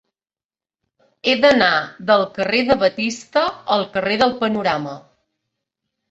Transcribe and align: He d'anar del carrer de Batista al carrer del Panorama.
He 1.25 1.33
d'anar 1.41 1.67
del 2.07 2.23
carrer 2.37 2.61
de 2.69 2.77
Batista 2.83 3.43
al 3.75 3.85
carrer 3.97 4.17
del 4.23 4.33
Panorama. 4.39 4.95